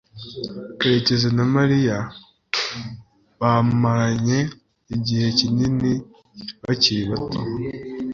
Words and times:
karekezi 0.79 1.27
na 1.37 1.45
mariya 1.55 1.97
bamaranye 3.39 4.39
igihe 4.95 5.27
kinini 5.39 5.91
bakiri 6.63 7.03
bato 7.11 7.39